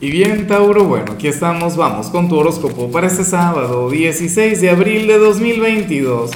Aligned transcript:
Y 0.00 0.12
bien, 0.12 0.46
Tauro, 0.46 0.84
bueno, 0.84 1.14
aquí 1.14 1.26
estamos, 1.26 1.76
vamos 1.76 2.06
con 2.06 2.28
tu 2.28 2.36
horóscopo 2.36 2.88
para 2.88 3.08
este 3.08 3.24
sábado, 3.24 3.90
16 3.90 4.60
de 4.60 4.70
abril 4.70 5.08
de 5.08 5.18
2022. 5.18 6.30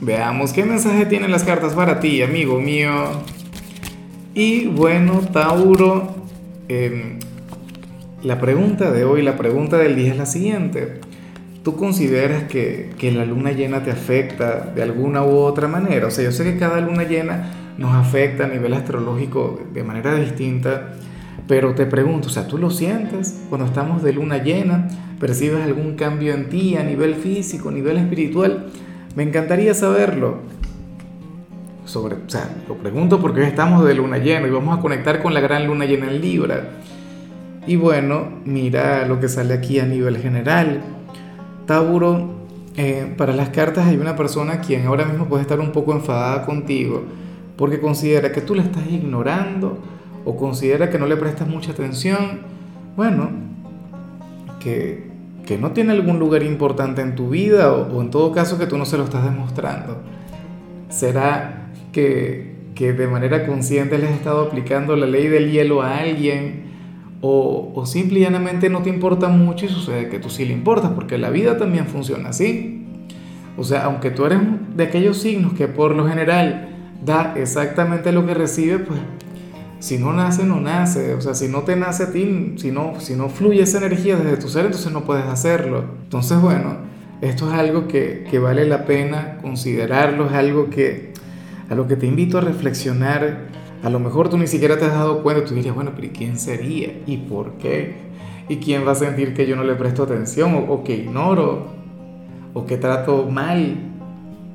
Veamos 0.00 0.52
qué 0.52 0.64
mensaje 0.64 1.06
tienen 1.06 1.30
las 1.30 1.44
cartas 1.44 1.74
para 1.74 2.00
ti, 2.00 2.22
amigo 2.22 2.60
mío. 2.60 2.90
Y 4.34 4.66
bueno, 4.66 5.20
Tauro, 5.32 6.12
em, 6.66 7.20
la 8.24 8.40
pregunta 8.40 8.90
de 8.90 9.04
hoy, 9.04 9.22
la 9.22 9.36
pregunta 9.36 9.78
del 9.78 9.94
día 9.94 10.10
es 10.10 10.18
la 10.18 10.26
siguiente. 10.26 10.98
¿Tú 11.62 11.76
consideras 11.76 12.42
que, 12.48 12.90
que 12.98 13.12
la 13.12 13.24
luna 13.24 13.52
llena 13.52 13.84
te 13.84 13.92
afecta 13.92 14.72
de 14.74 14.82
alguna 14.82 15.22
u 15.22 15.36
otra 15.36 15.68
manera? 15.68 16.08
O 16.08 16.10
sea, 16.10 16.24
yo 16.24 16.32
sé 16.32 16.42
que 16.42 16.58
cada 16.58 16.80
luna 16.80 17.04
llena 17.04 17.74
nos 17.78 17.94
afecta 17.94 18.46
a 18.46 18.48
nivel 18.48 18.74
astrológico 18.74 19.60
de 19.72 19.84
manera 19.84 20.16
distinta 20.16 20.94
pero 21.46 21.74
te 21.74 21.86
pregunto, 21.86 22.28
o 22.28 22.30
sea, 22.30 22.46
¿tú 22.46 22.58
lo 22.58 22.70
sientes 22.70 23.44
cuando 23.48 23.66
estamos 23.66 24.02
de 24.02 24.12
luna 24.12 24.42
llena? 24.42 24.88
¿Percibes 25.20 25.62
algún 25.62 25.94
cambio 25.94 26.34
en 26.34 26.48
ti 26.48 26.76
a 26.76 26.82
nivel 26.82 27.14
físico, 27.14 27.68
a 27.68 27.72
nivel 27.72 27.98
espiritual? 27.98 28.66
Me 29.14 29.22
encantaría 29.22 29.74
saberlo. 29.74 30.38
Sobre, 31.84 32.16
o 32.16 32.28
sea, 32.28 32.48
lo 32.66 32.76
pregunto 32.76 33.20
porque 33.20 33.40
hoy 33.40 33.46
estamos 33.46 33.84
de 33.84 33.94
luna 33.94 34.18
llena 34.18 34.48
y 34.48 34.50
vamos 34.50 34.78
a 34.78 34.80
conectar 34.80 35.22
con 35.22 35.34
la 35.34 35.40
gran 35.40 35.66
luna 35.66 35.84
llena 35.84 36.10
en 36.10 36.20
Libra. 36.20 36.70
Y 37.66 37.76
bueno, 37.76 38.28
mira 38.44 39.06
lo 39.06 39.20
que 39.20 39.28
sale 39.28 39.52
aquí 39.54 39.78
a 39.78 39.84
nivel 39.84 40.16
general. 40.16 40.80
Tauro, 41.66 42.46
eh, 42.76 43.14
para 43.16 43.34
las 43.34 43.50
cartas 43.50 43.86
hay 43.86 43.96
una 43.96 44.16
persona 44.16 44.60
quien 44.60 44.86
ahora 44.86 45.04
mismo 45.04 45.26
puede 45.26 45.42
estar 45.42 45.60
un 45.60 45.72
poco 45.72 45.92
enfadada 45.92 46.44
contigo 46.44 47.04
porque 47.56 47.80
considera 47.80 48.32
que 48.32 48.40
tú 48.40 48.54
la 48.54 48.62
estás 48.62 48.84
ignorando 48.90 49.78
o 50.24 50.36
considera 50.36 50.90
que 50.90 50.98
no 50.98 51.06
le 51.06 51.16
prestas 51.16 51.48
mucha 51.48 51.72
atención, 51.72 52.40
bueno, 52.96 53.30
que, 54.60 55.12
no 55.60 55.72
tiene 55.72 55.92
algún 55.92 56.18
lugar 56.18 56.42
importante 56.42 57.02
en 57.02 57.14
tu 57.14 57.28
vida 57.28 57.72
o, 57.72 58.00
en 58.00 58.10
todo 58.10 58.32
caso 58.32 58.58
que 58.58 58.66
tú 58.66 58.78
no 58.78 58.86
se 58.86 58.96
lo 58.96 59.04
estás 59.04 59.24
demostrando. 59.24 59.98
¿Será 60.88 61.68
que, 61.92 62.54
de 62.74 63.06
manera 63.06 63.46
consciente 63.46 63.98
le 63.98 64.08
has 64.08 64.14
estado 64.14 64.42
aplicando 64.42 64.96
la 64.96 65.06
ley 65.06 65.28
del 65.28 65.52
hielo 65.52 65.82
a 65.82 65.98
alguien? 65.98 66.64
O, 67.20 67.72
o 67.74 67.86
simple 67.86 68.20
y 68.20 68.22
llanamente 68.22 68.68
no 68.68 68.82
te 68.82 68.90
importa 68.90 69.28
mucho 69.28 69.64
y 69.64 69.68
sucede 69.68 70.08
que 70.08 70.18
tú 70.18 70.28
sí 70.28 70.44
le 70.44 70.52
importas, 70.52 70.92
porque 70.92 71.18
la 71.18 71.30
vida 71.30 71.56
también 71.56 71.86
funciona 71.86 72.30
así. 72.30 72.86
O 73.56 73.64
sea, 73.64 73.84
aunque 73.84 74.10
tú 74.10 74.24
eres 74.26 74.40
de 74.74 74.84
aquellos 74.84 75.18
signos 75.18 75.52
que 75.54 75.68
por 75.68 75.94
lo 75.94 76.06
general 76.06 76.68
da 77.04 77.34
exactamente 77.36 78.12
lo 78.12 78.26
que 78.26 78.34
recibe, 78.34 78.78
pues 78.78 78.98
si 79.84 79.98
no 79.98 80.14
nace, 80.14 80.44
no 80.44 80.60
nace. 80.60 81.12
O 81.12 81.20
sea, 81.20 81.34
si 81.34 81.46
no 81.46 81.60
te 81.60 81.76
nace 81.76 82.04
a 82.04 82.10
ti, 82.10 82.54
si 82.56 82.70
no, 82.70 82.98
si 83.00 83.14
no 83.14 83.28
fluye 83.28 83.60
esa 83.60 83.76
energía 83.76 84.16
desde 84.16 84.38
tu 84.38 84.48
ser, 84.48 84.64
entonces 84.64 84.90
no 84.90 85.04
puedes 85.04 85.26
hacerlo. 85.26 85.84
Entonces, 86.04 86.40
bueno, 86.40 86.78
esto 87.20 87.48
es 87.48 87.58
algo 87.58 87.86
que, 87.86 88.26
que 88.30 88.38
vale 88.38 88.66
la 88.66 88.86
pena 88.86 89.36
considerarlo, 89.42 90.24
es 90.28 90.32
algo 90.32 90.70
que 90.70 91.12
a 91.68 91.74
lo 91.74 91.86
que 91.86 91.96
te 91.96 92.06
invito 92.06 92.38
a 92.38 92.40
reflexionar. 92.40 93.48
A 93.82 93.90
lo 93.90 94.00
mejor 94.00 94.30
tú 94.30 94.38
ni 94.38 94.46
siquiera 94.46 94.78
te 94.78 94.86
has 94.86 94.92
dado 94.92 95.22
cuenta, 95.22 95.44
tú 95.44 95.54
dirías, 95.54 95.74
bueno, 95.74 95.92
pero 95.94 96.06
¿y 96.06 96.10
quién 96.10 96.38
sería? 96.38 96.88
¿Y 97.04 97.18
por 97.18 97.58
qué? 97.58 97.92
¿Y 98.48 98.56
quién 98.56 98.86
va 98.86 98.92
a 98.92 98.94
sentir 98.94 99.34
que 99.34 99.46
yo 99.46 99.54
no 99.54 99.64
le 99.64 99.74
presto 99.74 100.04
atención 100.04 100.54
o, 100.54 100.60
o 100.60 100.82
que 100.82 100.96
ignoro 100.96 101.66
o 102.54 102.64
que 102.64 102.78
trato 102.78 103.28
mal? 103.30 103.76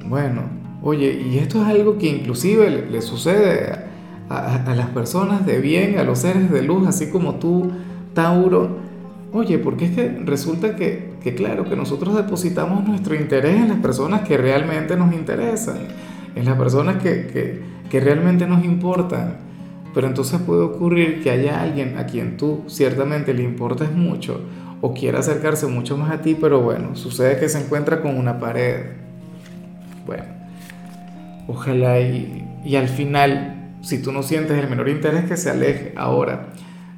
Bueno, 0.07 0.41
oye, 0.81 1.21
y 1.31 1.37
esto 1.37 1.61
es 1.61 1.67
algo 1.67 1.99
que 1.99 2.07
inclusive 2.07 2.67
le, 2.67 2.89
le 2.89 3.01
sucede 3.03 3.88
a, 4.29 4.75
las 4.75 4.87
personas 4.89 5.45
de 5.45 5.59
bien, 5.59 5.97
a 5.97 6.03
los 6.03 6.19
seres 6.19 6.51
de 6.51 6.61
luz, 6.61 6.87
así 6.87 7.09
como 7.09 7.35
tú, 7.35 7.71
Tauro. 8.13 8.77
Oye, 9.33 9.57
porque 9.57 9.85
es 9.85 9.91
que 9.91 10.09
resulta 10.23 10.75
que, 10.75 11.13
que, 11.21 11.35
claro, 11.35 11.67
que 11.67 11.75
nosotros 11.75 12.15
depositamos 12.15 12.87
nuestro 12.87 13.15
interés 13.15 13.55
en 13.55 13.69
las 13.69 13.79
personas 13.79 14.21
que 14.27 14.37
realmente 14.37 14.95
nos 14.95 15.13
interesan, 15.13 15.77
en 16.35 16.45
las 16.45 16.57
personas 16.57 17.01
que, 17.01 17.27
que, 17.27 17.61
que 17.89 17.99
realmente 17.99 18.47
nos 18.47 18.63
importan. 18.63 19.37
Pero 19.93 20.07
entonces 20.07 20.39
puede 20.41 20.61
ocurrir 20.61 21.21
que 21.23 21.31
haya 21.31 21.61
alguien 21.61 21.97
a 21.97 22.05
quien 22.05 22.37
tú 22.37 22.63
ciertamente 22.67 23.33
le 23.33 23.43
importes 23.43 23.91
mucho 23.91 24.41
o 24.81 24.93
quiera 24.93 25.19
acercarse 25.19 25.65
mucho 25.65 25.97
más 25.97 26.11
a 26.11 26.21
ti, 26.21 26.37
pero 26.39 26.61
bueno, 26.61 26.95
sucede 26.95 27.39
que 27.39 27.49
se 27.49 27.59
encuentra 27.59 28.01
con 28.01 28.15
una 28.15 28.39
pared. 28.39 28.91
Bueno, 30.05 30.23
ojalá 31.47 31.99
y, 31.99 32.45
y 32.63 32.75
al 32.75 32.87
final 32.87 33.58
si 33.81 34.01
tú 34.01 34.11
no 34.11 34.23
sientes 34.23 34.57
el 34.57 34.69
menor 34.69 34.89
interés, 34.89 35.25
que 35.25 35.37
se 35.37 35.49
aleje. 35.49 35.93
Ahora, 35.95 36.49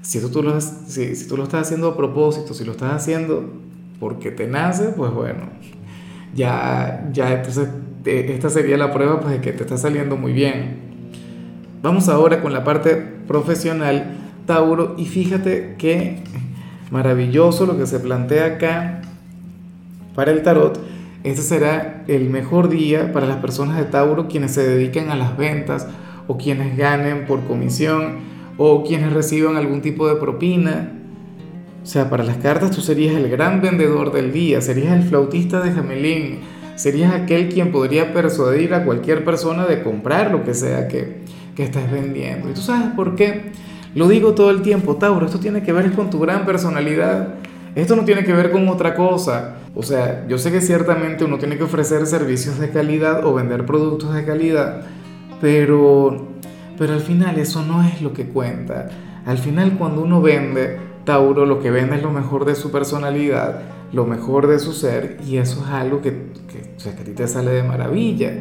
si, 0.02 0.20
tú 0.20 0.44
lo, 0.44 0.60
si, 0.60 1.28
tú 1.28 1.38
lo 1.38 1.44
estás 1.44 1.68
haciendo 1.68 1.90
a 1.90 1.98
propósito, 1.98 2.54
si 2.54 2.66
lo 2.66 2.72
estás 2.72 2.94
haciendo 2.94 3.52
porque 4.00 4.32
te 4.32 4.48
nace, 4.48 4.90
pues 4.90 5.12
bueno, 5.12 5.42
ya, 6.34 7.08
ya 7.14 7.34
entonces 7.34 7.70
esta 8.06 8.50
sería 8.50 8.78
la 8.78 8.92
prueba 8.92 9.20
pues, 9.20 9.34
de 9.34 9.42
que 9.42 9.52
te 9.52 9.64
está 9.64 9.78
saliendo 9.78 10.18
muy 10.18 10.34
bien. 10.34 10.80
Vamos 11.84 12.10
ahora 12.10 12.42
con 12.42 12.54
la 12.54 12.64
parte 12.64 12.96
profesional, 12.96 14.18
Tauro, 14.46 14.96
y 14.98 15.06
fíjate 15.06 15.76
qué 15.78 16.24
maravilloso 16.90 17.66
lo 17.66 17.78
que 17.78 17.86
se 17.86 18.00
plantea 18.00 18.46
acá 18.46 19.02
para 20.16 20.32
el 20.32 20.42
tarot. 20.44 20.80
Este 21.24 21.44
será 21.44 22.04
el 22.08 22.30
mejor 22.30 22.70
día 22.70 23.14
para 23.14 23.28
las 23.28 23.38
personas 23.38 23.78
de 23.78 23.86
Tauro 23.86 24.28
quienes 24.28 24.52
se 24.52 24.68
dediquen 24.68 25.12
a 25.12 25.16
las 25.16 25.38
ventas 25.38 25.88
o 26.32 26.38
quienes 26.38 26.78
ganen 26.78 27.26
por 27.26 27.44
comisión 27.44 28.20
o 28.58 28.86
quienes 28.86 29.12
reciban 29.12 29.58
algún 29.58 29.82
tipo 29.82 30.08
de 30.08 30.16
propina. 30.16 30.94
O 31.84 31.86
sea, 31.86 32.10
para 32.10 32.24
las 32.24 32.38
cartas 32.38 32.72
tú 32.72 32.80
serías 32.80 33.16
el 33.16 33.30
gran 33.30 33.62
vendedor 33.62 34.14
del 34.14 34.32
día, 34.32 34.62
serías 34.62 34.94
el 34.94 35.04
flautista 35.04 35.60
de 35.60 35.72
Jamelín, 35.72 36.40
serías 36.76 37.14
aquel 37.14 37.50
quien 37.50 37.74
podría 37.74 38.14
persuadir 38.14 38.74
a 38.74 38.86
cualquier 38.86 39.26
persona 39.26 39.66
de 39.66 39.84
comprar 39.84 40.32
lo 40.32 40.46
que 40.46 40.54
sea 40.54 40.88
que, 40.88 41.18
que 41.54 41.64
estés 41.64 41.92
vendiendo. 41.92 42.50
¿Y 42.50 42.54
tú 42.54 42.62
sabes 42.62 42.92
por 42.96 43.16
qué? 43.16 43.52
Lo 43.94 44.08
digo 44.08 44.34
todo 44.34 44.52
el 44.52 44.62
tiempo, 44.62 44.96
Tauro, 44.96 45.26
esto 45.26 45.40
tiene 45.40 45.64
que 45.64 45.74
ver 45.74 45.92
con 45.92 46.10
tu 46.10 46.20
gran 46.20 46.46
personalidad. 46.46 47.36
Esto 47.76 47.98
no 47.98 48.06
tiene 48.06 48.24
que 48.24 48.32
ver 48.32 48.52
con 48.52 48.70
otra 48.70 48.96
cosa. 48.96 49.56
O 49.76 49.84
sea, 49.84 50.26
yo 50.30 50.38
sé 50.38 50.50
que 50.52 50.62
ciertamente 50.62 51.26
uno 51.26 51.40
tiene 51.40 51.58
que 51.58 51.64
ofrecer 51.64 52.06
servicios 52.06 52.58
de 52.58 52.70
calidad 52.70 53.26
o 53.26 53.34
vender 53.34 53.66
productos 53.66 54.14
de 54.14 54.24
calidad, 54.24 54.84
pero, 55.42 56.28
pero 56.78 56.94
al 56.94 57.02
final 57.02 57.38
eso 57.40 57.64
no 57.64 57.84
es 57.84 58.02
lo 58.02 58.14
que 58.14 58.28
cuenta. 58.28 58.90
Al 59.26 59.40
final 59.40 59.78
cuando 59.78 60.04
uno 60.04 60.22
vende, 60.22 60.78
Tauro 61.04 61.46
lo 61.46 61.60
que 61.60 61.72
vende 61.72 61.96
es 61.96 62.04
lo 62.04 62.12
mejor 62.12 62.46
de 62.46 62.56
su 62.56 62.72
personalidad, 62.72 63.64
lo 63.92 64.06
mejor 64.06 64.48
de 64.48 64.60
su 64.60 64.72
ser, 64.72 65.18
y 65.28 65.38
eso 65.38 65.64
es 65.66 65.72
algo 65.72 66.02
que, 66.02 66.12
que, 66.48 66.74
o 66.78 66.80
sea, 66.80 66.96
que 66.96 67.02
a 67.02 67.06
ti 67.06 67.12
te 67.12 67.28
sale 67.28 67.52
de 67.52 67.64
maravilla. 67.64 68.34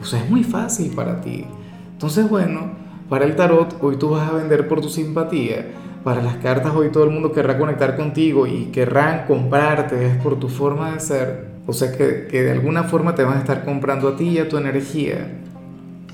O 0.00 0.04
sea, 0.04 0.22
es 0.22 0.30
muy 0.30 0.44
fácil 0.44 0.92
para 0.94 1.20
ti. 1.20 1.44
Entonces, 1.92 2.28
bueno, 2.28 2.70
para 3.08 3.24
el 3.24 3.34
tarot 3.34 3.76
hoy 3.80 3.96
tú 3.96 4.10
vas 4.10 4.30
a 4.30 4.34
vender 4.34 4.68
por 4.68 4.80
tu 4.80 4.88
simpatía. 4.88 5.66
Para 6.04 6.22
las 6.22 6.36
cartas 6.36 6.72
hoy 6.76 6.90
todo 6.90 7.04
el 7.04 7.10
mundo 7.10 7.32
querrá 7.32 7.58
conectar 7.58 7.96
contigo 7.96 8.46
y 8.46 8.66
querrán 8.66 9.26
comprarte, 9.26 10.06
es 10.06 10.16
por 10.16 10.38
tu 10.38 10.48
forma 10.48 10.92
de 10.92 11.00
ser. 11.00 11.46
O 11.66 11.72
sea 11.72 11.90
que, 11.90 12.28
que 12.30 12.42
de 12.42 12.52
alguna 12.52 12.84
forma 12.84 13.16
te 13.16 13.24
van 13.24 13.38
a 13.38 13.40
estar 13.40 13.64
comprando 13.64 14.08
a 14.08 14.16
ti 14.16 14.28
y 14.28 14.38
a 14.38 14.48
tu 14.48 14.56
energía 14.56 15.42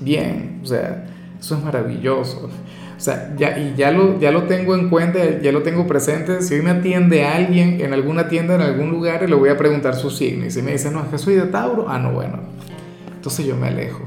bien, 0.01 0.59
o 0.63 0.65
sea, 0.65 1.05
eso 1.39 1.57
es 1.57 1.63
maravilloso. 1.63 2.49
O 2.95 2.99
sea, 2.99 3.33
ya, 3.35 3.57
y 3.57 3.75
ya 3.75 3.91
lo, 3.91 4.19
ya 4.19 4.31
lo 4.31 4.43
tengo 4.43 4.75
en 4.75 4.89
cuenta, 4.89 5.19
ya 5.41 5.51
lo 5.51 5.61
tengo 5.61 5.85
presente. 5.85 6.41
Si 6.41 6.53
hoy 6.53 6.61
me 6.61 6.69
atiende 6.69 7.25
alguien 7.25 7.81
en 7.81 7.91
alguna 7.91 8.29
tienda, 8.29 8.55
en 8.55 8.61
algún 8.61 8.91
lugar, 8.91 9.27
le 9.27 9.35
voy 9.35 9.49
a 9.49 9.57
preguntar 9.57 9.95
su 9.95 10.09
signo. 10.09 10.45
Y 10.45 10.51
si 10.51 10.61
me 10.61 10.71
dice, 10.71 10.89
no, 10.89 11.01
es 11.01 11.07
que 11.07 11.17
soy 11.17 11.35
de 11.35 11.47
Tauro, 11.47 11.87
ah, 11.89 11.99
no, 11.99 12.11
bueno. 12.11 12.39
Entonces 13.13 13.45
yo 13.45 13.57
me 13.57 13.67
alejo. 13.67 14.03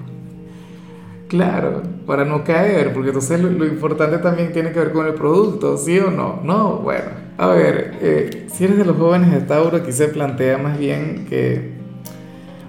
Claro, 1.29 1.83
para 2.07 2.25
no 2.25 2.45
caer, 2.45 2.93
porque 2.93 3.09
entonces 3.09 3.41
lo, 3.41 3.67
importante 3.67 4.19
también 4.19 4.53
tiene 4.53 4.71
que 4.73 4.79
ver 4.79 4.93
con 4.93 5.07
el 5.07 5.15
producto, 5.15 5.77
¿sí 5.77 5.99
o 5.99 6.11
no? 6.11 6.41
No, 6.45 6.77
bueno. 6.77 7.11
A 7.37 7.49
ver, 7.49 7.99
eh, 8.01 8.47
si 8.51 8.65
eres 8.65 8.79
de 8.79 8.85
los 8.85 8.97
jóvenes 8.97 9.33
de 9.33 9.41
Tauro, 9.41 9.77
aquí 9.77 9.93
se 9.93 10.09
plantea 10.09 10.57
más 10.57 10.79
bien 10.79 11.27
que 11.29 11.73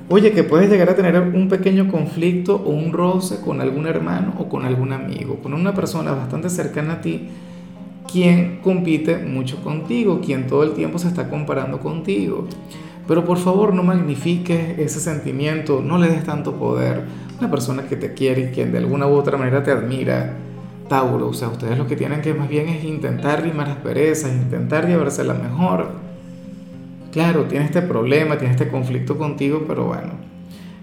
Oye, 0.09 0.31
que 0.31 0.45
puedes 0.45 0.69
llegar 0.69 0.89
a 0.89 0.95
tener 0.95 1.19
un 1.19 1.49
pequeño 1.49 1.91
conflicto 1.91 2.55
o 2.55 2.69
un 2.69 2.93
roce 2.93 3.41
con 3.41 3.59
algún 3.59 3.87
hermano 3.87 4.35
o 4.39 4.47
con 4.47 4.63
algún 4.63 4.93
amigo, 4.93 5.39
con 5.43 5.53
una 5.53 5.73
persona 5.73 6.13
bastante 6.13 6.49
cercana 6.49 6.93
a 6.93 7.01
ti, 7.01 7.27
quien 8.09 8.61
compite 8.63 9.17
mucho 9.17 9.61
contigo, 9.61 10.21
quien 10.21 10.47
todo 10.47 10.63
el 10.63 10.71
tiempo 10.71 10.97
se 10.97 11.09
está 11.09 11.29
comparando 11.29 11.79
contigo. 11.79 12.47
Pero 13.05 13.25
por 13.25 13.37
favor 13.37 13.73
no 13.73 13.83
magnifiques 13.83 14.79
ese 14.79 15.01
sentimiento, 15.01 15.81
no 15.85 15.97
le 15.97 16.07
des 16.07 16.23
tanto 16.23 16.53
poder. 16.53 17.03
Una 17.39 17.51
persona 17.51 17.83
que 17.83 17.97
te 17.97 18.13
quiere 18.13 18.43
y 18.43 18.53
quien 18.53 18.71
de 18.71 18.77
alguna 18.77 19.07
u 19.07 19.13
otra 19.13 19.37
manera 19.37 19.61
te 19.61 19.71
admira, 19.71 20.35
Tauro, 20.87 21.27
o 21.27 21.33
sea, 21.33 21.49
ustedes 21.49 21.77
lo 21.77 21.85
que 21.85 21.97
tienen 21.97 22.21
que 22.21 22.33
más 22.33 22.47
bien 22.47 22.69
es 22.69 22.85
intentar 22.85 23.43
rimar 23.43 23.67
asperezas, 23.67 24.31
intentar 24.31 24.87
llevarse 24.87 25.25
la 25.25 25.33
mejor 25.33 26.06
claro, 27.17 27.45
tiene 27.45 27.65
este 27.65 27.81
problema, 27.81 28.37
tiene 28.37 28.53
este 28.53 28.67
conflicto 28.67 29.17
contigo, 29.17 29.65
pero 29.67 29.85
bueno, 29.85 30.11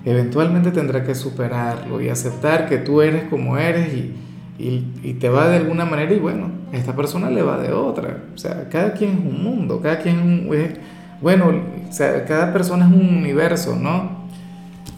eventualmente 0.04 0.72
tendrá 0.72 1.04
que 1.04 1.14
superarlo 1.14 2.00
y 2.00 2.08
aceptar 2.08 2.68
que 2.68 2.78
tú 2.78 3.02
eres 3.02 3.22
como 3.30 3.56
eres 3.56 3.94
y, 3.94 4.12
y, 4.58 5.12
te 5.14 5.28
va 5.28 5.48
de 5.48 5.58
alguna 5.58 5.84
manera 5.84 6.12
y 6.12 6.18
bueno, 6.18 6.50
esta 6.72 6.96
persona 6.96 7.30
le 7.30 7.42
va 7.42 7.58
de 7.58 7.72
otra. 7.72 8.24
O 8.34 8.36
sea, 8.36 8.68
cada 8.68 8.94
quien 8.94 9.12
es 9.12 9.18
un 9.18 9.44
mundo, 9.44 9.80
cada 9.80 10.00
quien 10.00 10.16
es 10.16 10.22
un... 10.24 10.78
bueno, 11.20 11.52
o 11.88 11.92
sea, 11.92 12.24
cada 12.24 12.52
persona 12.52 12.88
es 12.88 12.92
un 12.92 13.16
universo, 13.16 13.76
¿no? 13.76 14.26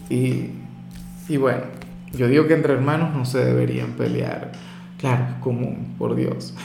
Y, 0.09 0.53
y 1.29 1.37
bueno, 1.37 1.65
yo 2.13 2.27
digo 2.27 2.47
que 2.47 2.55
entre 2.55 2.73
hermanos 2.73 3.13
no 3.15 3.25
se 3.25 3.45
deberían 3.45 3.91
pelear. 3.91 4.53
Claro, 4.97 5.25
es 5.29 5.35
común, 5.35 5.93
por 5.99 6.15
Dios. 6.15 6.55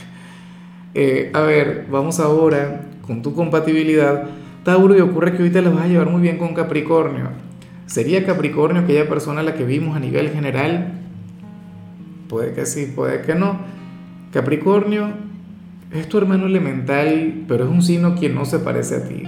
Eh, 0.94 1.30
a 1.34 1.40
ver, 1.40 1.88
vamos 1.90 2.20
ahora 2.20 2.86
con 3.06 3.20
tu 3.20 3.34
compatibilidad. 3.34 4.30
Tauro, 4.64 4.96
y 4.96 5.00
ocurre 5.00 5.36
que 5.36 5.42
hoy 5.42 5.50
te 5.50 5.60
la 5.60 5.70
vas 5.70 5.84
a 5.84 5.88
llevar 5.88 6.08
muy 6.08 6.22
bien 6.22 6.38
con 6.38 6.54
Capricornio. 6.54 7.30
¿Sería 7.86 8.24
Capricornio 8.24 8.82
aquella 8.82 9.08
persona 9.08 9.40
a 9.40 9.42
la 9.42 9.54
que 9.54 9.64
vimos 9.64 9.96
a 9.96 10.00
nivel 10.00 10.30
general? 10.30 10.92
Puede 12.28 12.52
que 12.52 12.64
sí, 12.64 12.92
puede 12.94 13.22
que 13.22 13.34
no. 13.34 13.58
Capricornio 14.32 15.08
es 15.90 16.08
tu 16.08 16.18
hermano 16.18 16.46
elemental, 16.46 17.42
pero 17.48 17.64
es 17.64 17.70
un 17.70 17.82
signo 17.82 18.14
quien 18.14 18.36
no 18.36 18.44
se 18.44 18.60
parece 18.60 18.96
a 18.96 19.08
ti. 19.08 19.24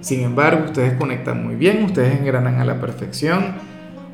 Sin 0.00 0.20
embargo, 0.20 0.66
ustedes 0.66 0.94
conectan 0.94 1.44
muy 1.44 1.56
bien, 1.56 1.82
ustedes 1.82 2.20
engranan 2.20 2.60
a 2.60 2.64
la 2.64 2.80
perfección, 2.80 3.56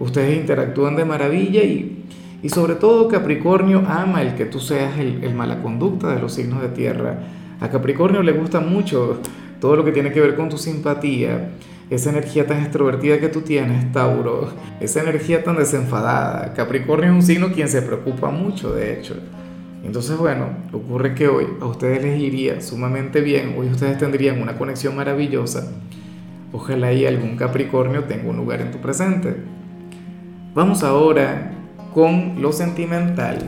ustedes 0.00 0.38
interactúan 0.38 0.96
de 0.96 1.04
maravilla 1.04 1.62
y, 1.62 2.06
y 2.42 2.48
sobre 2.48 2.76
todo 2.76 3.08
Capricornio 3.08 3.84
ama 3.86 4.22
el 4.22 4.36
que 4.36 4.46
tú 4.46 4.58
seas 4.58 4.98
el, 4.98 5.22
el 5.22 5.34
mala 5.34 5.60
conducta 5.60 6.14
de 6.14 6.20
los 6.20 6.32
signos 6.32 6.62
de 6.62 6.68
tierra. 6.68 7.18
A 7.60 7.68
Capricornio 7.68 8.22
le 8.22 8.32
gusta 8.32 8.60
mucho 8.60 9.20
todo 9.62 9.76
lo 9.76 9.84
que 9.84 9.92
tiene 9.92 10.10
que 10.10 10.20
ver 10.20 10.34
con 10.34 10.48
tu 10.48 10.58
simpatía, 10.58 11.52
esa 11.88 12.10
energía 12.10 12.48
tan 12.48 12.62
extrovertida 12.62 13.20
que 13.20 13.28
tú 13.28 13.42
tienes, 13.42 13.92
Tauro, 13.92 14.48
esa 14.80 15.02
energía 15.02 15.44
tan 15.44 15.54
desenfadada. 15.54 16.52
Capricornio 16.52 17.10
es 17.10 17.14
un 17.14 17.22
signo 17.22 17.52
quien 17.52 17.68
se 17.68 17.80
preocupa 17.80 18.30
mucho, 18.30 18.74
de 18.74 18.98
hecho. 18.98 19.14
Entonces, 19.84 20.18
bueno, 20.18 20.46
ocurre 20.72 21.14
que 21.14 21.28
hoy 21.28 21.46
a 21.60 21.66
ustedes 21.66 22.02
les 22.02 22.18
iría 22.18 22.60
sumamente 22.60 23.20
bien, 23.20 23.54
hoy 23.56 23.68
ustedes 23.68 23.98
tendrían 23.98 24.42
una 24.42 24.58
conexión 24.58 24.96
maravillosa. 24.96 25.70
Ojalá 26.52 26.92
y 26.92 27.06
algún 27.06 27.36
Capricornio 27.36 28.02
tenga 28.02 28.30
un 28.30 28.38
lugar 28.38 28.62
en 28.62 28.72
tu 28.72 28.78
presente. 28.78 29.36
Vamos 30.56 30.82
ahora 30.82 31.52
con 31.94 32.42
lo 32.42 32.50
sentimental. 32.50 33.38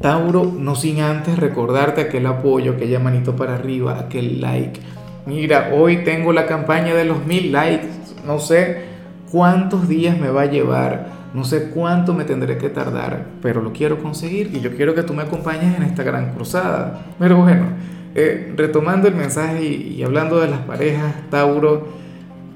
Tauro, 0.00 0.44
no 0.56 0.76
sin 0.76 1.00
antes 1.00 1.36
recordarte 1.36 2.02
aquel 2.02 2.26
apoyo, 2.26 2.74
aquella 2.74 3.00
manito 3.00 3.34
para 3.34 3.56
arriba, 3.56 3.98
aquel 3.98 4.40
like. 4.40 4.78
Mira, 5.26 5.72
hoy 5.74 6.04
tengo 6.04 6.32
la 6.32 6.46
campaña 6.46 6.94
de 6.94 7.04
los 7.04 7.26
mil 7.26 7.52
likes. 7.52 7.88
No 8.24 8.38
sé 8.38 8.84
cuántos 9.30 9.88
días 9.88 10.18
me 10.18 10.30
va 10.30 10.42
a 10.42 10.46
llevar 10.46 11.16
no 11.36 11.44
sé 11.44 11.68
cuánto 11.68 12.14
me 12.14 12.24
tendré 12.24 12.56
que 12.56 12.70
tardar, 12.70 13.26
pero 13.42 13.60
lo 13.60 13.74
quiero 13.74 14.02
conseguir 14.02 14.52
y 14.54 14.60
yo 14.60 14.74
quiero 14.74 14.94
que 14.94 15.02
tú 15.02 15.12
me 15.12 15.22
acompañes 15.22 15.76
en 15.76 15.82
esta 15.82 16.02
gran 16.02 16.32
cruzada. 16.32 17.04
Pero 17.18 17.36
bueno, 17.36 17.66
eh, 18.14 18.54
retomando 18.56 19.06
el 19.06 19.14
mensaje 19.14 19.62
y, 19.62 19.96
y 19.98 20.02
hablando 20.02 20.40
de 20.40 20.48
las 20.48 20.60
parejas, 20.60 21.14
Tauro, 21.28 21.88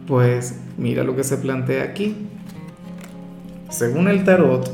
pues 0.06 0.60
mira 0.78 1.04
lo 1.04 1.14
que 1.14 1.24
se 1.24 1.36
plantea 1.36 1.82
aquí. 1.82 2.26
Según 3.68 4.08
el 4.08 4.24
tarot, 4.24 4.72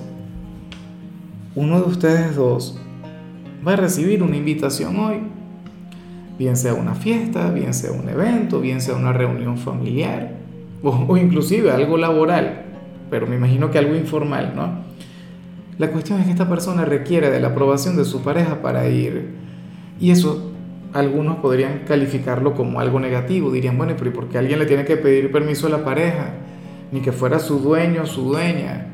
uno 1.56 1.80
de 1.80 1.88
ustedes 1.88 2.36
dos 2.36 2.80
va 3.66 3.72
a 3.72 3.76
recibir 3.76 4.22
una 4.22 4.36
invitación 4.36 4.96
hoy, 5.00 5.16
bien 6.38 6.56
sea 6.56 6.74
una 6.74 6.94
fiesta, 6.94 7.50
bien 7.50 7.74
sea 7.74 7.92
un 7.92 8.08
evento, 8.08 8.60
bien 8.60 8.80
sea 8.80 8.94
una 8.94 9.12
reunión 9.12 9.58
familiar 9.58 10.32
o, 10.82 10.90
o 11.08 11.16
inclusive 11.16 11.70
algo 11.70 11.96
laboral 11.96 12.66
pero 13.10 13.26
me 13.26 13.36
imagino 13.36 13.70
que 13.70 13.78
algo 13.78 13.94
informal, 13.94 14.52
¿no? 14.54 14.84
La 15.78 15.90
cuestión 15.90 16.20
es 16.20 16.26
que 16.26 16.32
esta 16.32 16.48
persona 16.48 16.84
requiere 16.84 17.30
de 17.30 17.40
la 17.40 17.48
aprobación 17.48 17.96
de 17.96 18.04
su 18.04 18.22
pareja 18.22 18.62
para 18.62 18.88
ir. 18.88 19.34
Y 20.00 20.10
eso 20.10 20.52
algunos 20.92 21.36
podrían 21.36 21.80
calificarlo 21.86 22.54
como 22.54 22.80
algo 22.80 22.98
negativo. 22.98 23.50
Dirían, 23.50 23.76
bueno, 23.76 23.94
pero 23.96 24.10
¿y 24.10 24.12
por 24.12 24.28
qué 24.28 24.38
alguien 24.38 24.58
le 24.58 24.66
tiene 24.66 24.84
que 24.84 24.96
pedir 24.96 25.30
permiso 25.30 25.66
a 25.66 25.70
la 25.70 25.84
pareja? 25.84 26.30
Ni 26.92 27.00
que 27.00 27.12
fuera 27.12 27.38
su 27.38 27.58
dueño 27.58 28.02
o 28.02 28.06
su 28.06 28.22
dueña. 28.22 28.86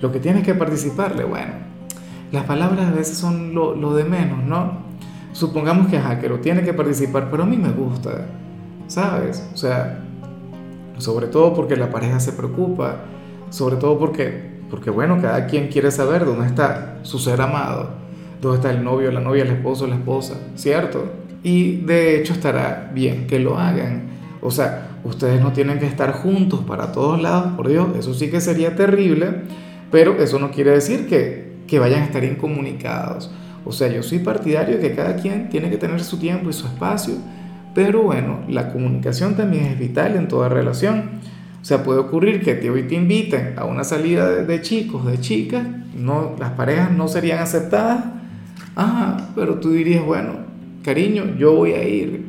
Lo 0.00 0.10
que 0.10 0.18
tiene 0.18 0.42
que 0.42 0.54
participarle, 0.54 1.24
bueno, 1.24 1.52
las 2.32 2.44
palabras 2.44 2.88
a 2.88 2.92
veces 2.92 3.16
son 3.16 3.54
lo, 3.54 3.74
lo 3.74 3.94
de 3.94 4.04
menos, 4.04 4.44
¿no? 4.44 4.85
Supongamos 5.36 5.88
que, 5.88 5.98
ajá, 5.98 6.18
tiene 6.40 6.62
que 6.62 6.72
participar, 6.72 7.28
pero 7.30 7.42
a 7.42 7.46
mí 7.46 7.58
me 7.58 7.68
gusta, 7.68 8.24
¿sabes? 8.86 9.46
O 9.52 9.56
sea, 9.58 9.98
sobre 10.96 11.26
todo 11.26 11.52
porque 11.52 11.76
la 11.76 11.90
pareja 11.90 12.20
se 12.20 12.32
preocupa, 12.32 13.02
sobre 13.50 13.76
todo 13.76 13.98
porque, 13.98 14.60
porque, 14.70 14.88
bueno, 14.88 15.20
cada 15.20 15.46
quien 15.46 15.68
quiere 15.68 15.90
saber 15.90 16.24
dónde 16.24 16.46
está 16.46 17.00
su 17.02 17.18
ser 17.18 17.42
amado, 17.42 17.90
dónde 18.40 18.56
está 18.56 18.70
el 18.70 18.82
novio, 18.82 19.12
la 19.12 19.20
novia, 19.20 19.42
el 19.42 19.50
esposo, 19.50 19.86
la 19.86 19.96
esposa, 19.96 20.40
¿cierto? 20.54 21.04
Y 21.42 21.82
de 21.82 22.18
hecho 22.18 22.32
estará 22.32 22.90
bien 22.94 23.26
que 23.26 23.38
lo 23.38 23.58
hagan. 23.58 24.04
O 24.40 24.50
sea, 24.50 25.00
ustedes 25.04 25.42
no 25.42 25.52
tienen 25.52 25.78
que 25.78 25.86
estar 25.86 26.12
juntos 26.14 26.60
para 26.66 26.92
todos 26.92 27.20
lados, 27.20 27.52
por 27.58 27.68
Dios, 27.68 27.88
eso 27.98 28.14
sí 28.14 28.30
que 28.30 28.40
sería 28.40 28.74
terrible, 28.74 29.42
pero 29.90 30.16
eso 30.18 30.38
no 30.38 30.50
quiere 30.50 30.70
decir 30.70 31.06
que, 31.06 31.58
que 31.66 31.78
vayan 31.78 32.00
a 32.00 32.06
estar 32.06 32.24
incomunicados. 32.24 33.30
O 33.66 33.72
sea, 33.72 33.88
yo 33.88 34.02
soy 34.02 34.20
partidario 34.20 34.76
de 34.76 34.80
que 34.80 34.94
cada 34.94 35.16
quien 35.16 35.48
tiene 35.48 35.68
que 35.70 35.76
tener 35.76 36.02
su 36.02 36.18
tiempo 36.18 36.48
y 36.48 36.52
su 36.52 36.66
espacio, 36.66 37.14
pero 37.74 38.02
bueno, 38.02 38.40
la 38.48 38.72
comunicación 38.72 39.34
también 39.34 39.64
es 39.64 39.78
vital 39.78 40.14
en 40.14 40.28
toda 40.28 40.48
relación. 40.48 41.20
O 41.60 41.64
sea, 41.64 41.82
puede 41.82 41.98
ocurrir 41.98 42.42
que 42.42 42.54
te, 42.54 42.70
hoy 42.70 42.84
te 42.84 42.94
inviten 42.94 43.54
a 43.58 43.64
una 43.64 43.82
salida 43.82 44.30
de, 44.30 44.62
chicos, 44.62 45.04
de 45.04 45.18
chicas, 45.20 45.66
no, 45.96 46.36
las 46.38 46.52
parejas 46.52 46.92
no 46.92 47.08
serían 47.08 47.40
aceptadas. 47.40 48.04
Ajá, 48.76 49.30
pero 49.34 49.56
tú 49.56 49.72
dirías, 49.72 50.04
bueno, 50.04 50.34
cariño, 50.84 51.34
yo 51.36 51.54
voy 51.54 51.72
a 51.72 51.86
ir 51.86 52.24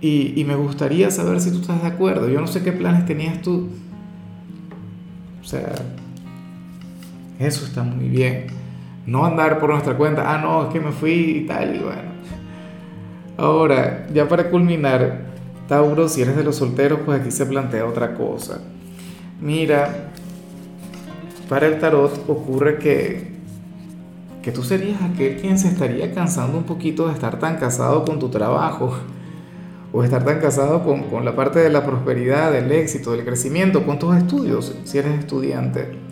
y, 0.00 0.40
y 0.40 0.44
me 0.44 0.54
gustaría 0.54 1.10
saber 1.10 1.40
si 1.40 1.50
tú 1.50 1.62
estás 1.62 1.82
de 1.82 1.88
acuerdo. 1.88 2.28
Yo 2.28 2.40
no 2.40 2.46
sé 2.46 2.62
qué 2.62 2.70
planes 2.70 3.04
tenías 3.06 3.42
tú. 3.42 3.68
O 5.42 5.44
sea, 5.44 5.74
eso 7.40 7.66
está 7.66 7.82
muy 7.82 8.08
bien. 8.08 8.55
No 9.06 9.24
andar 9.24 9.60
por 9.60 9.70
nuestra 9.70 9.96
cuenta, 9.96 10.34
ah, 10.34 10.38
no, 10.38 10.64
es 10.64 10.72
que 10.72 10.80
me 10.80 10.90
fui 10.90 11.12
y 11.12 11.46
tal, 11.46 11.76
y 11.76 11.78
bueno. 11.78 12.16
Ahora, 13.38 14.06
ya 14.12 14.28
para 14.28 14.50
culminar, 14.50 15.26
Tauro, 15.68 16.08
si 16.08 16.22
eres 16.22 16.36
de 16.36 16.44
los 16.44 16.56
solteros, 16.56 17.00
pues 17.04 17.20
aquí 17.20 17.30
se 17.30 17.46
plantea 17.46 17.86
otra 17.86 18.14
cosa. 18.14 18.60
Mira, 19.40 20.10
para 21.48 21.66
el 21.66 21.78
tarot 21.78 22.24
ocurre 22.28 22.78
que, 22.78 23.32
que 24.42 24.50
tú 24.50 24.62
serías 24.62 25.00
aquel 25.02 25.36
quien 25.36 25.58
se 25.58 25.68
estaría 25.68 26.12
cansando 26.12 26.58
un 26.58 26.64
poquito 26.64 27.06
de 27.06 27.12
estar 27.12 27.38
tan 27.38 27.58
casado 27.58 28.04
con 28.04 28.18
tu 28.18 28.28
trabajo 28.30 28.96
o 29.92 30.02
estar 30.02 30.24
tan 30.24 30.40
casado 30.40 30.82
con, 30.82 31.04
con, 31.04 31.24
la 31.24 31.36
parte 31.36 31.58
de 31.58 31.70
la 31.70 31.84
prosperidad, 31.84 32.52
del 32.52 32.72
éxito, 32.72 33.12
del 33.12 33.24
crecimiento, 33.24 33.84
con 33.84 33.98
tus 33.98 34.16
estudios, 34.16 34.74
si 34.84 34.98
eres 34.98 35.18
estudiante. 35.18 36.05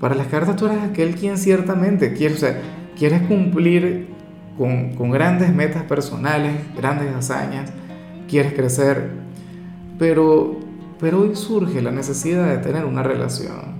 Para 0.00 0.14
las 0.14 0.26
cartas 0.26 0.56
tú 0.56 0.66
eres 0.66 0.82
aquel 0.82 1.14
quien 1.14 1.38
ciertamente 1.38 2.12
quiere, 2.12 2.34
o 2.34 2.38
sea, 2.38 2.58
quieres 2.98 3.22
cumplir 3.22 4.08
con, 4.58 4.94
con 4.94 5.10
grandes 5.10 5.54
metas 5.54 5.82
personales, 5.84 6.52
grandes 6.76 7.14
hazañas, 7.14 7.72
quieres 8.28 8.52
crecer, 8.52 9.10
pero 9.98 10.66
pero 10.98 11.20
hoy 11.20 11.36
surge 11.36 11.82
la 11.82 11.90
necesidad 11.90 12.48
de 12.48 12.58
tener 12.58 12.84
una 12.84 13.02
relación. 13.02 13.76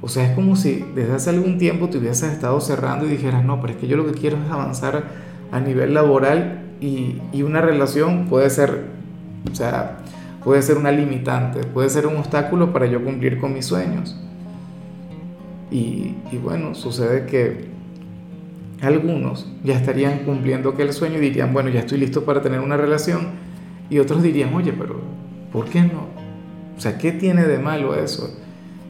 O 0.00 0.08
sea, 0.08 0.28
es 0.28 0.34
como 0.34 0.56
si 0.56 0.84
desde 0.94 1.14
hace 1.14 1.30
algún 1.30 1.58
tiempo 1.58 1.88
te 1.88 1.98
hubieses 1.98 2.32
estado 2.32 2.60
cerrando 2.60 3.06
y 3.06 3.10
dijeras, 3.10 3.44
no, 3.44 3.60
pero 3.60 3.74
es 3.74 3.78
que 3.78 3.86
yo 3.86 3.96
lo 3.96 4.06
que 4.06 4.12
quiero 4.12 4.36
es 4.36 4.50
avanzar 4.50 5.04
a 5.50 5.60
nivel 5.60 5.94
laboral 5.94 6.62
y, 6.80 7.20
y 7.32 7.42
una 7.42 7.60
relación 7.60 8.26
puede 8.26 8.50
ser, 8.50 8.86
o 9.50 9.54
sea, 9.54 9.98
puede 10.44 10.62
ser 10.62 10.76
una 10.76 10.90
limitante, 10.90 11.60
puede 11.64 11.88
ser 11.88 12.06
un 12.06 12.16
obstáculo 12.16 12.72
para 12.72 12.86
yo 12.86 13.04
cumplir 13.04 13.38
con 13.38 13.52
mis 13.52 13.66
sueños. 13.66 14.18
Y, 15.72 16.14
bueno, 16.42 16.74
sucede 16.74 17.24
que 17.24 17.64
algunos 18.82 19.50
ya 19.64 19.74
estarían 19.74 20.18
cumpliendo 20.18 20.70
aquel 20.70 20.92
sueño 20.92 21.16
y 21.16 21.20
dirían, 21.20 21.54
bueno, 21.54 21.70
ya 21.70 21.80
estoy 21.80 21.98
listo 21.98 22.24
para 22.26 22.42
tener 22.42 22.60
una 22.60 22.76
relación. 22.76 23.28
Y 23.88 23.98
otros 23.98 24.22
dirían, 24.22 24.52
oye, 24.52 24.74
pero 24.74 25.00
¿por 25.50 25.64
qué 25.70 25.80
no? 25.80 26.08
O 26.76 26.80
sea, 26.80 26.98
¿qué 26.98 27.12
tiene 27.12 27.46
de 27.46 27.58
malo 27.58 27.94
eso? 27.94 28.38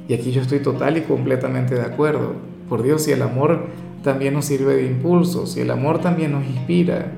Y 0.08 0.14
aquí 0.14 0.32
yo 0.32 0.42
estoy 0.42 0.58
total 0.58 0.96
y 0.96 1.02
completamente 1.02 1.76
de 1.76 1.82
acuerdo. 1.82 2.34
Por 2.68 2.82
Dios, 2.82 3.04
si 3.04 3.12
el 3.12 3.22
amor 3.22 3.66
también 4.02 4.34
nos 4.34 4.46
sirve 4.46 4.74
de 4.74 4.86
impulso, 4.86 5.46
si 5.46 5.60
el 5.60 5.70
amor 5.70 6.00
también 6.00 6.32
nos 6.32 6.44
inspira. 6.44 7.12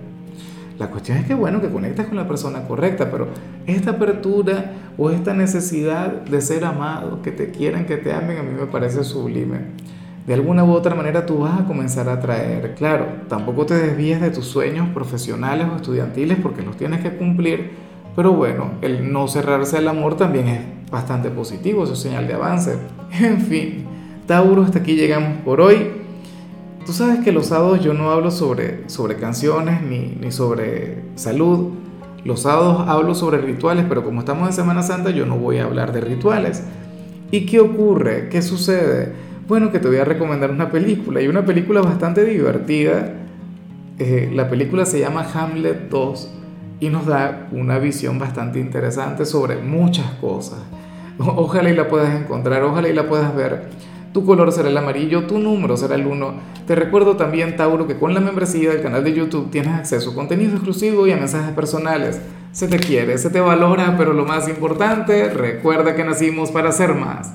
La 0.78 0.90
cuestión 0.90 1.16
es 1.16 1.24
que, 1.24 1.34
bueno, 1.34 1.62
que 1.62 1.70
conectas 1.70 2.06
con 2.06 2.16
la 2.16 2.28
persona 2.28 2.64
correcta, 2.66 3.10
pero 3.10 3.28
esta 3.66 3.92
apertura 3.92 4.72
o 4.96 5.10
esta 5.10 5.34
necesidad 5.34 6.22
de 6.22 6.40
ser 6.40 6.64
amado, 6.64 7.22
que 7.22 7.32
te 7.32 7.50
quieran, 7.50 7.86
que 7.86 7.96
te 7.96 8.12
amen, 8.12 8.38
a 8.38 8.42
mí 8.42 8.50
me 8.58 8.66
parece 8.66 9.04
sublime. 9.04 9.58
De 10.26 10.32
alguna 10.32 10.64
u 10.64 10.70
otra 10.70 10.94
manera 10.94 11.26
tú 11.26 11.40
vas 11.40 11.60
a 11.60 11.64
comenzar 11.64 12.08
a 12.08 12.14
atraer. 12.14 12.74
Claro, 12.76 13.06
tampoco 13.28 13.66
te 13.66 13.74
desvíes 13.74 14.20
de 14.20 14.30
tus 14.30 14.46
sueños 14.46 14.88
profesionales 14.94 15.66
o 15.70 15.76
estudiantiles 15.76 16.38
porque 16.42 16.62
los 16.62 16.76
tienes 16.76 17.02
que 17.02 17.16
cumplir, 17.16 17.72
pero 18.16 18.32
bueno, 18.32 18.72
el 18.80 19.12
no 19.12 19.28
cerrarse 19.28 19.76
al 19.76 19.88
amor 19.88 20.16
también 20.16 20.48
es 20.48 20.60
bastante 20.90 21.28
positivo, 21.30 21.84
es 21.84 21.98
señal 21.98 22.26
de 22.26 22.34
avance. 22.34 22.78
En 23.20 23.40
fin, 23.40 23.84
Tauro, 24.26 24.62
hasta 24.62 24.78
aquí 24.78 24.96
llegamos 24.96 25.38
por 25.44 25.60
hoy. 25.60 26.04
Tú 26.86 26.92
sabes 26.92 27.20
que 27.20 27.32
los 27.32 27.46
sábados 27.46 27.82
yo 27.82 27.94
no 27.94 28.10
hablo 28.10 28.30
sobre, 28.30 28.88
sobre 28.88 29.16
canciones 29.16 29.82
ni, 29.82 30.16
ni 30.20 30.32
sobre 30.32 31.02
salud. 31.14 31.70
Los 32.24 32.40
sábados 32.40 32.88
hablo 32.88 33.14
sobre 33.14 33.38
rituales, 33.38 33.84
pero 33.88 34.02
como 34.02 34.20
estamos 34.20 34.48
en 34.48 34.54
Semana 34.54 34.82
Santa 34.82 35.10
yo 35.10 35.26
no 35.26 35.36
voy 35.36 35.58
a 35.58 35.64
hablar 35.64 35.92
de 35.92 36.00
rituales. 36.00 36.64
¿Y 37.30 37.46
qué 37.46 37.60
ocurre? 37.60 38.28
¿Qué 38.30 38.40
sucede? 38.40 39.12
Bueno, 39.46 39.70
que 39.70 39.78
te 39.78 39.88
voy 39.88 39.98
a 39.98 40.04
recomendar 40.04 40.50
una 40.50 40.70
película 40.70 41.20
y 41.20 41.28
una 41.28 41.44
película 41.44 41.82
bastante 41.82 42.24
divertida. 42.24 43.12
Eh, 43.98 44.30
la 44.34 44.48
película 44.48 44.86
se 44.86 45.00
llama 45.00 45.26
Hamlet 45.34 45.90
2 45.90 46.30
y 46.80 46.88
nos 46.88 47.06
da 47.06 47.48
una 47.52 47.78
visión 47.78 48.18
bastante 48.18 48.58
interesante 48.58 49.26
sobre 49.26 49.56
muchas 49.56 50.10
cosas. 50.20 50.60
Ojalá 51.18 51.70
y 51.70 51.76
la 51.76 51.88
puedas 51.88 52.18
encontrar, 52.18 52.62
ojalá 52.62 52.88
y 52.88 52.94
la 52.94 53.06
puedas 53.06 53.34
ver. 53.36 53.68
Tu 54.14 54.24
color 54.24 54.52
será 54.52 54.68
el 54.68 54.76
amarillo, 54.76 55.26
tu 55.26 55.40
número 55.40 55.76
será 55.76 55.96
el 55.96 56.06
1. 56.06 56.34
Te 56.68 56.76
recuerdo 56.76 57.16
también, 57.16 57.56
Tauro, 57.56 57.88
que 57.88 57.98
con 57.98 58.14
la 58.14 58.20
membresía 58.20 58.70
del 58.70 58.80
canal 58.80 59.02
de 59.02 59.12
YouTube 59.12 59.50
tienes 59.50 59.74
acceso 59.74 60.12
a 60.12 60.14
contenido 60.14 60.52
exclusivo 60.52 61.04
y 61.08 61.10
a 61.10 61.16
mensajes 61.16 61.52
personales. 61.52 62.20
Se 62.52 62.68
te 62.68 62.78
quiere, 62.78 63.18
se 63.18 63.28
te 63.30 63.40
valora, 63.40 63.96
pero 63.98 64.12
lo 64.12 64.24
más 64.24 64.48
importante, 64.48 65.30
recuerda 65.30 65.96
que 65.96 66.04
nacimos 66.04 66.52
para 66.52 66.70
ser 66.70 66.94
más. 66.94 67.32